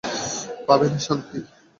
পাবে 0.67 0.87
না 0.91 0.99
শান্তি। 1.05 1.37